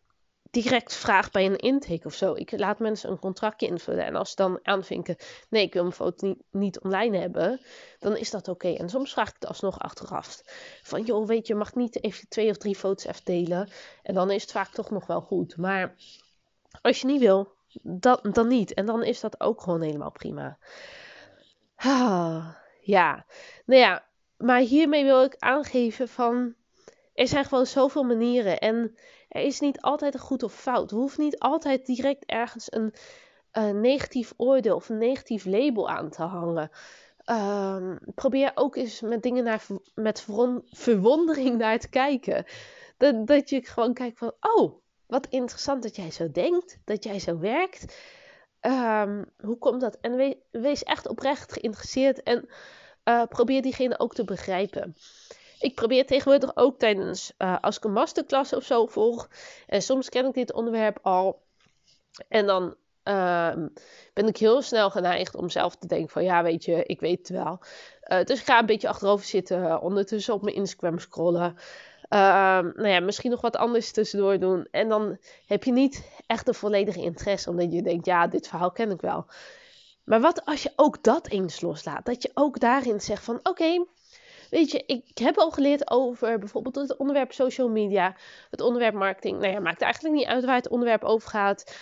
direct 0.51 0.95
vraag 0.95 1.31
bij 1.31 1.45
een 1.45 1.57
intake 1.57 2.05
of 2.05 2.13
zo. 2.13 2.33
Ik 2.33 2.51
laat 2.51 2.79
mensen 2.79 3.09
een 3.09 3.19
contractje 3.19 3.67
invullen. 3.67 4.05
En 4.05 4.15
als 4.15 4.29
ze 4.29 4.35
dan 4.35 4.59
aanvinken, 4.63 5.15
nee, 5.49 5.63
ik 5.63 5.73
wil 5.73 5.81
mijn 5.81 5.95
foto 5.95 6.27
niet, 6.27 6.43
niet 6.51 6.79
online 6.79 7.17
hebben, 7.17 7.61
dan 7.99 8.17
is 8.17 8.31
dat 8.31 8.47
oké. 8.47 8.67
En 8.67 8.89
soms 8.89 9.13
vraag 9.13 9.27
ik 9.27 9.33
het 9.33 9.45
alsnog 9.45 9.79
achteraf. 9.79 10.41
Van, 10.83 11.03
joh, 11.03 11.27
weet 11.27 11.47
je, 11.47 11.55
mag 11.55 11.75
niet 11.75 12.03
even 12.03 12.27
twee 12.27 12.49
of 12.49 12.57
drie 12.57 12.75
foto's 12.75 13.05
even 13.05 13.25
delen. 13.25 13.69
En 14.03 14.13
dan 14.13 14.31
is 14.31 14.41
het 14.41 14.51
vaak 14.51 14.69
toch 14.69 14.89
nog 14.89 15.05
wel 15.05 15.21
goed. 15.21 15.57
Maar 15.57 15.95
als 16.81 17.01
je 17.01 17.07
niet 17.07 17.19
wil, 17.19 17.57
dan, 17.81 18.19
dan 18.21 18.47
niet. 18.47 18.73
En 18.73 18.85
dan 18.85 19.03
is 19.03 19.19
dat 19.19 19.41
ook 19.41 19.61
gewoon 19.61 19.81
helemaal 19.81 20.11
prima. 20.11 20.57
Ah, 21.75 22.47
ja, 22.81 23.25
nou 23.65 23.79
ja, 23.81 24.05
maar 24.37 24.59
hiermee 24.59 25.03
wil 25.03 25.23
ik 25.23 25.35
aangeven 25.37 26.07
van, 26.07 26.55
er 27.13 27.27
zijn 27.27 27.45
gewoon 27.45 27.65
zoveel 27.65 28.03
manieren. 28.03 28.59
En 28.59 28.97
er 29.29 29.41
is 29.41 29.59
niet 29.59 29.81
altijd 29.81 30.13
een 30.13 30.19
goed 30.19 30.43
of 30.43 30.53
fout. 30.53 30.91
We 30.91 30.97
hoeven 30.97 31.23
niet 31.23 31.39
altijd 31.39 31.85
direct 31.85 32.25
ergens 32.25 32.67
een, 32.71 32.93
negatief 33.81 34.33
oordeel 34.37 34.75
of 34.75 34.89
een 34.89 34.97
negatief 34.97 35.45
label 35.45 35.89
aan 35.89 36.09
te 36.09 36.23
hangen. 36.23 36.71
Um, 37.25 37.99
probeer 38.15 38.51
ook 38.55 38.75
eens 38.75 39.01
met 39.01 39.23
dingen 39.23 39.43
naar, 39.43 39.65
met 39.95 40.25
verwondering 40.65 41.57
naar 41.57 41.79
te 41.79 41.89
kijken. 41.89 42.45
Dat, 42.97 43.27
dat 43.27 43.49
je 43.49 43.65
gewoon 43.65 43.93
kijkt 43.93 44.17
van, 44.17 44.33
oh, 44.39 44.81
wat 45.09 45.27
interessant 45.27 45.83
dat 45.83 45.95
jij 45.95 46.11
zo 46.11 46.31
denkt, 46.31 46.77
dat 46.85 47.03
jij 47.03 47.19
zo 47.19 47.39
werkt. 47.39 47.95
Um, 48.61 49.25
hoe 49.37 49.57
komt 49.57 49.81
dat? 49.81 49.97
En 50.01 50.35
wees 50.51 50.83
echt 50.83 51.07
oprecht 51.07 51.53
geïnteresseerd 51.53 52.23
en 52.23 52.49
uh, 53.03 53.23
probeer 53.23 53.61
diegene 53.61 53.99
ook 53.99 54.13
te 54.13 54.23
begrijpen. 54.23 54.95
Ik 55.59 55.75
probeer 55.75 56.05
tegenwoordig 56.05 56.55
ook 56.55 56.79
tijdens, 56.79 57.33
uh, 57.37 57.57
als 57.61 57.77
ik 57.77 57.83
een 57.83 57.91
masterclass 57.91 58.53
of 58.53 58.63
zo 58.63 58.85
volg. 58.85 59.29
En 59.67 59.81
soms 59.81 60.09
ken 60.09 60.25
ik 60.25 60.33
dit 60.33 60.53
onderwerp 60.53 60.99
al. 61.01 61.41
En 62.27 62.45
dan 62.45 62.75
uh, 63.03 63.53
ben 64.13 64.27
ik 64.27 64.37
heel 64.37 64.61
snel 64.61 64.89
geneigd 64.89 65.35
om 65.35 65.49
zelf 65.49 65.75
te 65.75 65.87
denken 65.87 66.09
van 66.09 66.23
ja, 66.23 66.43
weet 66.43 66.65
je, 66.65 66.83
ik 66.85 66.99
weet 66.99 67.17
het 67.17 67.29
wel. 67.29 67.59
Uh, 68.11 68.23
dus 68.23 68.39
ik 68.39 68.45
ga 68.45 68.59
een 68.59 68.65
beetje 68.65 68.87
achterover 68.89 69.25
zitten, 69.25 69.81
ondertussen 69.81 70.33
op 70.33 70.41
mijn 70.41 70.55
Instagram 70.55 70.99
scrollen. 70.99 71.57
Uh, 72.09 72.19
nou 72.59 72.87
ja, 72.87 72.99
misschien 72.99 73.31
nog 73.31 73.41
wat 73.41 73.55
anders 73.55 73.91
tussendoor 73.91 74.39
doen. 74.39 74.67
En 74.71 74.89
dan 74.89 75.17
heb 75.45 75.63
je 75.63 75.71
niet 75.71 76.21
echt 76.27 76.47
een 76.47 76.53
volledige 76.53 77.01
interesse, 77.01 77.49
omdat 77.49 77.73
je 77.73 77.81
denkt, 77.81 78.05
ja, 78.05 78.27
dit 78.27 78.47
verhaal 78.47 78.71
ken 78.71 78.91
ik 78.91 79.01
wel. 79.01 79.25
Maar 80.03 80.21
wat 80.21 80.45
als 80.45 80.63
je 80.63 80.71
ook 80.75 81.03
dat 81.03 81.27
eens 81.27 81.61
loslaat? 81.61 82.05
Dat 82.05 82.23
je 82.23 82.31
ook 82.33 82.59
daarin 82.59 83.01
zegt 83.01 83.23
van, 83.23 83.39
oké, 83.43 83.85
Weet 84.49 84.71
je, 84.71 84.83
ik 84.85 85.17
heb 85.17 85.37
al 85.37 85.51
geleerd 85.51 85.91
over 85.91 86.39
bijvoorbeeld 86.39 86.75
het 86.75 86.97
onderwerp 86.97 87.31
social 87.31 87.69
media, 87.69 88.15
het 88.49 88.61
onderwerp 88.61 88.93
marketing. 88.93 89.39
Nou 89.39 89.53
ja, 89.53 89.59
maakt 89.59 89.81
eigenlijk 89.81 90.15
niet 90.15 90.25
uit 90.25 90.45
waar 90.45 90.55
het 90.55 90.69
onderwerp 90.69 91.03
over 91.03 91.29
gaat. 91.29 91.77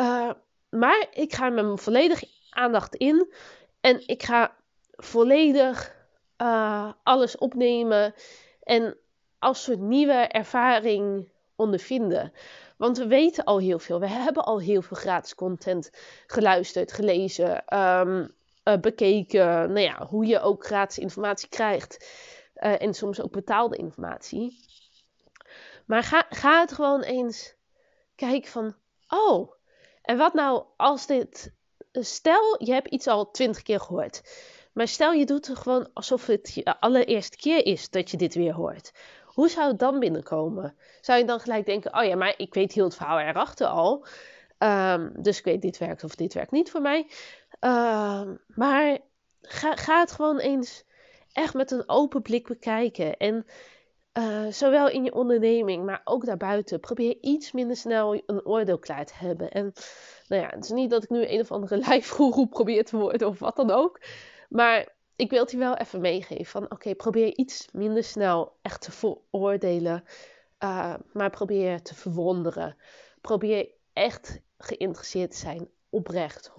Uh, 0.00 0.30
maar 0.68 1.06
ik 1.10 1.34
ga 1.34 1.48
met 1.48 1.64
mijn 1.64 1.78
volledige 1.78 2.28
aandacht 2.50 2.94
in 2.94 3.32
en 3.80 4.08
ik 4.08 4.22
ga 4.22 4.56
volledig 4.90 5.94
uh, 6.42 6.92
alles 7.02 7.38
opnemen 7.38 8.14
en 8.62 8.96
als 9.46 9.62
soort 9.62 9.80
nieuwe 9.80 10.12
ervaring 10.12 11.28
ondervinden. 11.56 12.32
Want 12.76 12.98
we 12.98 13.06
weten 13.06 13.44
al 13.44 13.58
heel 13.58 13.78
veel. 13.78 14.00
We 14.00 14.08
hebben 14.08 14.44
al 14.44 14.60
heel 14.60 14.82
veel 14.82 14.96
gratis 14.96 15.34
content 15.34 15.90
geluisterd, 16.26 16.92
gelezen. 16.92 17.78
Um, 17.78 18.34
uh, 18.68 18.76
bekeken. 18.80 19.72
Nou 19.72 19.80
ja, 19.80 20.06
hoe 20.06 20.26
je 20.26 20.40
ook 20.40 20.64
gratis 20.64 20.98
informatie 20.98 21.48
krijgt. 21.48 22.06
Uh, 22.56 22.82
en 22.82 22.94
soms 22.94 23.20
ook 23.20 23.32
betaalde 23.32 23.76
informatie. 23.76 24.58
Maar 25.84 26.02
ga, 26.02 26.26
ga 26.28 26.60
het 26.60 26.72
gewoon 26.72 27.02
eens 27.02 27.54
kijken 28.14 28.50
van, 28.50 28.74
oh, 29.08 29.52
en 30.02 30.16
wat 30.16 30.34
nou 30.34 30.64
als 30.76 31.06
dit, 31.06 31.52
stel 31.92 32.64
je 32.64 32.72
hebt 32.72 32.88
iets 32.88 33.06
al 33.06 33.30
twintig 33.30 33.62
keer 33.62 33.80
gehoord. 33.80 34.22
Maar 34.72 34.88
stel 34.88 35.12
je 35.12 35.26
doet 35.26 35.46
het 35.46 35.58
gewoon 35.58 35.88
alsof 35.92 36.26
het 36.26 36.54
je 36.54 36.80
allereerste 36.80 37.36
keer 37.36 37.66
is 37.66 37.90
dat 37.90 38.10
je 38.10 38.16
dit 38.16 38.34
weer 38.34 38.54
hoort. 38.54 38.92
Hoe 39.36 39.48
zou 39.48 39.68
het 39.68 39.78
dan 39.78 39.98
binnenkomen? 39.98 40.76
Zou 41.00 41.18
je 41.18 41.24
dan 41.24 41.40
gelijk 41.40 41.66
denken, 41.66 41.94
oh 41.98 42.04
ja, 42.04 42.16
maar 42.16 42.34
ik 42.36 42.54
weet 42.54 42.72
heel 42.72 42.84
het 42.84 42.94
verhaal 42.94 43.18
erachter 43.18 43.66
al. 43.66 44.06
Um, 44.58 45.12
dus 45.22 45.38
ik 45.38 45.44
weet 45.44 45.62
dit 45.62 45.78
werkt 45.78 46.04
of 46.04 46.14
dit 46.14 46.34
werkt 46.34 46.50
niet 46.50 46.70
voor 46.70 46.80
mij. 46.80 47.06
Uh, 47.60 48.22
maar 48.46 48.98
ga, 49.42 49.76
ga 49.76 50.00
het 50.00 50.12
gewoon 50.12 50.38
eens 50.38 50.84
echt 51.32 51.54
met 51.54 51.70
een 51.70 51.88
open 51.88 52.22
blik 52.22 52.46
bekijken. 52.46 53.16
En 53.16 53.46
uh, 54.18 54.46
zowel 54.50 54.88
in 54.88 55.04
je 55.04 55.14
onderneming, 55.14 55.84
maar 55.84 56.00
ook 56.04 56.24
daarbuiten. 56.24 56.80
Probeer 56.80 57.16
iets 57.20 57.52
minder 57.52 57.76
snel 57.76 58.22
een 58.26 58.46
oordeel 58.46 58.78
klaar 58.78 59.04
te 59.04 59.14
hebben. 59.16 59.50
En 59.50 59.72
nou 60.28 60.42
ja, 60.42 60.48
het 60.48 60.64
is 60.64 60.70
niet 60.70 60.90
dat 60.90 61.02
ik 61.02 61.10
nu 61.10 61.28
een 61.28 61.40
of 61.40 61.50
andere 61.50 61.76
lijfgoeroe 61.86 62.48
probeer 62.48 62.84
te 62.84 62.96
worden 62.96 63.28
of 63.28 63.38
wat 63.38 63.56
dan 63.56 63.70
ook. 63.70 64.00
Maar 64.48 64.95
ik 65.16 65.30
wil 65.30 65.40
het 65.40 65.50
je 65.50 65.56
wel 65.56 65.76
even 65.76 66.00
meegeven 66.00 66.46
van 66.46 66.70
oké, 66.70 66.94
probeer 66.94 67.36
iets 67.36 67.68
minder 67.72 68.04
snel 68.04 68.56
echt 68.62 68.80
te 68.80 68.92
veroordelen. 68.92 70.04
Uh, 70.64 70.94
maar 71.12 71.30
probeer 71.30 71.82
te 71.82 71.94
verwonderen. 71.94 72.76
Probeer 73.20 73.68
echt 73.92 74.40
geïnteresseerd 74.58 75.30
te 75.30 75.36
zijn 75.36 75.68
oprecht, 75.90 76.50
100%. 76.50 76.54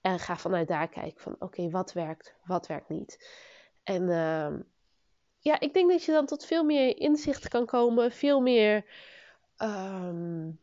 En 0.00 0.18
ga 0.18 0.36
vanuit 0.36 0.68
daar 0.68 0.88
kijken 0.88 1.20
van 1.20 1.36
oké, 1.38 1.70
wat 1.70 1.92
werkt, 1.92 2.34
wat 2.44 2.66
werkt 2.66 2.88
niet. 2.88 3.28
En 3.82 4.02
uh, 4.02 4.60
ja, 5.38 5.60
ik 5.60 5.74
denk 5.74 5.90
dat 5.90 6.04
je 6.04 6.12
dan 6.12 6.26
tot 6.26 6.44
veel 6.44 6.64
meer 6.64 6.98
inzicht 6.98 7.48
kan 7.48 7.66
komen, 7.66 8.12
veel 8.12 8.40
meer 8.40 8.84
um, 9.58 10.60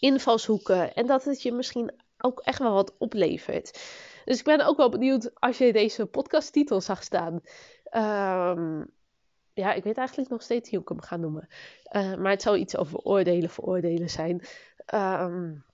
invalshoeken. 0.00 0.94
En 0.94 1.06
dat 1.06 1.24
het 1.24 1.42
je 1.42 1.52
misschien 1.52 1.94
ook 2.18 2.40
echt 2.40 2.58
wel 2.58 2.72
wat 2.72 2.94
oplevert. 2.98 3.80
Dus 4.24 4.38
ik 4.38 4.44
ben 4.44 4.66
ook 4.66 4.76
wel 4.76 4.88
benieuwd 4.88 5.30
als 5.34 5.58
je 5.58 5.72
deze 5.72 6.06
podcasttitel 6.06 6.80
zag 6.80 7.02
staan. 7.02 7.40
Um, 7.92 8.90
ja, 9.54 9.72
ik 9.72 9.84
weet 9.84 9.98
eigenlijk 9.98 10.30
nog 10.30 10.42
steeds 10.42 10.70
hoe 10.70 10.80
ik 10.80 10.88
hem 10.88 11.00
ga 11.00 11.16
noemen. 11.16 11.48
Uh, 11.92 12.14
maar 12.14 12.30
het 12.30 12.42
zou 12.42 12.56
iets 12.56 12.76
over 12.76 12.98
oordelen, 12.98 13.50
veroordelen 13.50 14.10
zijn. 14.10 14.42
Um, 14.94 15.64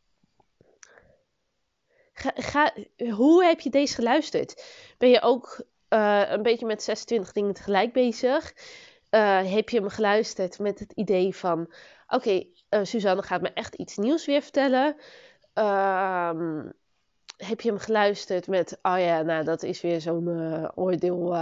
Ga, 2.35 2.73
hoe 3.11 3.45
heb 3.45 3.61
je 3.61 3.71
deze 3.71 3.95
geluisterd? 3.95 4.65
Ben 4.99 5.09
je 5.09 5.23
ook 5.23 5.65
uh, 5.89 6.23
een 6.31 6.43
beetje 6.43 6.67
met 6.67 6.83
26 6.83 7.33
dingen 7.33 7.55
tegelijk 7.55 7.93
bezig? 7.93 8.55
Uh, 9.11 9.53
heb 9.53 9.69
je 9.69 9.79
hem 9.79 9.89
geluisterd 9.89 10.59
met 10.59 10.79
het 10.79 10.93
idee 10.93 11.37
van: 11.37 11.61
oké, 12.09 12.47
okay, 12.69 12.85
Suzanne 12.85 13.23
gaat 13.23 13.41
me 13.41 13.53
echt 13.53 13.75
iets 13.75 13.97
nieuws 13.97 14.27
weer 14.27 14.43
vertellen? 14.43 14.97
Uh, 15.55 16.65
heb 17.39 17.61
je 17.61 17.69
hem 17.69 17.79
geluisterd 17.79 18.47
met: 18.47 18.79
oh 18.83 18.99
ja, 18.99 19.23
nou 19.23 19.45
dat 19.45 19.63
is 19.63 19.81
weer 19.81 20.01
zo'n 20.01 20.29
oordeel 20.75 21.35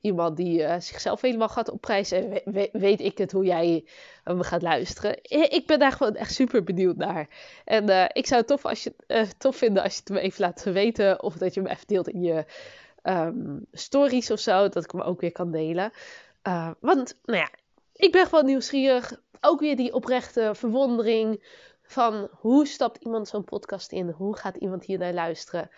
iemand 0.00 0.36
die 0.36 0.60
uh, 0.60 0.74
zichzelf 0.78 1.20
helemaal 1.20 1.48
gaat 1.48 1.70
opprijzen. 1.70 2.44
En 2.44 2.68
weet 2.72 3.00
ik 3.00 3.18
het 3.18 3.32
hoe 3.32 3.44
jij 3.44 3.84
hem 4.24 4.42
gaat 4.42 4.62
luisteren. 4.62 5.18
Ik 5.28 5.66
ben 5.66 5.78
daar 5.78 5.92
gewoon 5.92 6.16
echt 6.16 6.34
super 6.34 6.64
benieuwd 6.64 6.96
naar. 6.96 7.28
En 7.64 8.10
ik 8.12 8.26
zou 8.26 8.40
het 8.40 8.48
tof, 8.48 8.64
als 8.64 8.82
je, 8.82 8.94
tof 9.38 9.56
vinden 9.56 9.82
als 9.82 9.94
je 9.94 10.00
het 10.00 10.08
me 10.08 10.20
even 10.20 10.40
laat 10.40 10.62
weten. 10.62 11.22
Of 11.22 11.34
dat 11.34 11.54
je 11.54 11.60
hem 11.60 11.70
even 11.70 11.86
deelt 11.86 12.08
in 12.08 12.22
je 12.22 12.44
um, 13.02 13.66
stories 13.72 14.30
of 14.30 14.38
zo. 14.40 14.68
Dat 14.68 14.84
ik 14.84 14.90
hem 14.90 15.00
ook 15.00 15.20
weer 15.20 15.32
kan 15.32 15.50
delen. 15.50 15.92
want, 16.80 17.14
nou 17.24 17.38
ja, 17.38 17.48
ik 17.92 18.12
ben 18.12 18.26
gewoon 18.26 18.46
nieuwsgierig. 18.46 19.20
Ook 19.40 19.60
weer 19.60 19.76
die 19.76 19.94
oprechte 19.94 20.50
verwondering 20.54 21.42
van 21.88 22.28
hoe 22.32 22.66
stapt 22.66 23.04
iemand 23.04 23.28
zo'n 23.28 23.44
podcast 23.44 23.92
in? 23.92 24.10
Hoe 24.10 24.36
gaat 24.36 24.56
iemand 24.56 24.84
hier 24.84 24.98
naar 24.98 25.12
luisteren? 25.12 25.70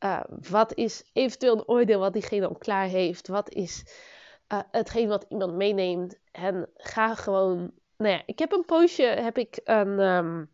Uh, 0.00 0.20
wat 0.50 0.74
is 0.74 1.04
eventueel 1.12 1.54
een 1.54 1.68
oordeel 1.68 1.98
wat 1.98 2.12
diegene 2.12 2.48
al 2.48 2.54
klaar 2.54 2.86
heeft? 2.86 3.28
Wat 3.28 3.50
is 3.50 3.84
uh, 4.52 4.58
hetgeen 4.70 5.08
wat 5.08 5.26
iemand 5.28 5.54
meeneemt? 5.54 6.18
En 6.30 6.68
ga 6.74 7.14
gewoon. 7.14 7.72
Nou 7.96 8.14
ja, 8.14 8.22
ik 8.26 8.38
heb 8.38 8.52
een 8.52 8.64
poosje 8.64 9.02
heb 9.02 9.38
ik 9.38 9.60
een 9.64 9.98
um, 9.98 10.50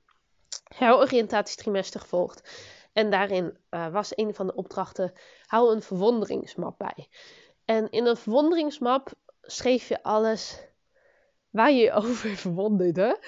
gevolgd. 1.98 2.50
En 2.92 3.10
daarin 3.10 3.56
uh, 3.70 3.88
was 3.88 4.12
een 4.14 4.34
van 4.34 4.46
de 4.46 4.54
opdrachten: 4.54 5.12
hou 5.46 5.74
een 5.74 5.82
verwonderingsmap 5.82 6.78
bij. 6.78 7.08
En 7.64 7.90
in 7.90 8.06
een 8.06 8.16
verwonderingsmap 8.16 9.12
schreef 9.42 9.88
je 9.88 10.02
alles 10.02 10.60
waar 11.50 11.70
je 11.70 11.82
je 11.82 11.92
over 11.92 12.36
verwonderde. 12.36 13.18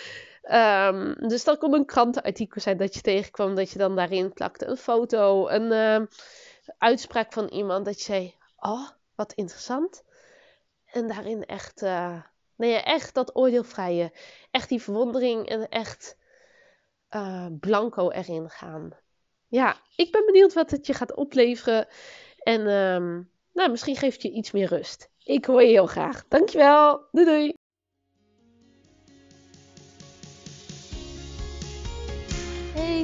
Um, 0.43 1.15
dus 1.29 1.45
dat 1.45 1.59
kon 1.59 1.75
een 1.75 1.87
krantenartikel 1.87 2.61
zijn 2.61 2.77
dat 2.77 2.95
je 2.95 3.01
tegenkwam, 3.01 3.55
dat 3.55 3.71
je 3.71 3.79
dan 3.79 3.97
daarin 3.97 4.33
plakte 4.33 4.67
een 4.67 4.77
foto, 4.77 5.49
een 5.49 5.73
uh, 5.73 6.07
uitspraak 6.79 7.33
van 7.33 7.49
iemand, 7.49 7.85
dat 7.85 7.99
je 7.99 8.05
zei: 8.05 8.35
Oh, 8.57 8.89
wat 9.15 9.33
interessant. 9.33 10.03
En 10.85 11.09
daarin 11.09 11.45
echt, 11.45 11.83
uh, 11.83 12.23
nee, 12.57 12.75
echt 12.75 13.15
dat 13.15 13.37
oordeelvrije, 13.37 14.13
echt 14.51 14.69
die 14.69 14.83
verwondering 14.83 15.49
en 15.49 15.69
echt 15.69 16.17
uh, 17.11 17.47
blanco 17.61 18.11
erin 18.11 18.51
gaan. 18.51 18.91
Ja, 19.49 19.77
ik 19.97 20.13
ben 20.13 20.27
benieuwd 20.27 20.53
wat 20.53 20.71
het 20.71 20.87
je 20.87 20.95
gaat 20.95 21.15
opleveren. 21.15 21.87
En 22.39 22.61
um, 22.67 23.31
nou, 23.53 23.71
misschien 23.71 23.97
geeft 23.97 24.23
je 24.23 24.31
iets 24.31 24.51
meer 24.51 24.69
rust. 24.69 25.11
Ik 25.25 25.45
hoor 25.45 25.63
je 25.63 25.69
heel 25.69 25.87
graag. 25.87 26.25
Dankjewel. 26.29 27.07
Doei 27.11 27.27
doei. 27.27 27.60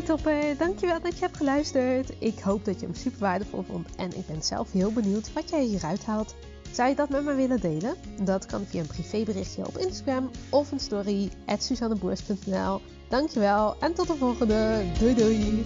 Topper, 0.07 0.57
dankjewel 0.57 1.01
dat 1.01 1.15
je 1.15 1.25
hebt 1.25 1.37
geluisterd. 1.37 2.13
Ik 2.19 2.39
hoop 2.39 2.65
dat 2.65 2.81
je 2.81 2.87
hem 2.87 2.95
super 2.95 3.21
waardevol 3.21 3.63
vond 3.63 3.95
en 3.97 4.17
ik 4.17 4.27
ben 4.27 4.43
zelf 4.43 4.73
heel 4.73 4.93
benieuwd 4.93 5.33
wat 5.33 5.51
jij 5.51 5.65
hieruit 5.65 6.05
haalt. 6.05 6.35
Zou 6.73 6.89
je 6.89 6.95
dat 6.95 7.09
met 7.09 7.25
me 7.25 7.35
willen 7.35 7.61
delen? 7.61 7.95
Dat 8.21 8.47
kan 8.47 8.65
via 8.65 8.81
een 8.81 8.87
privéberichtje 8.87 9.67
op 9.67 9.79
Instagram 9.79 10.31
of 10.51 10.73
een 10.73 10.81
story 10.81 11.31
at. 11.47 12.81
Dankjewel 13.09 13.77
en 13.81 13.95
tot 13.95 14.07
de 14.07 14.17
volgende. 14.17 14.83
Doei 14.99 15.15
doei! 15.15 15.63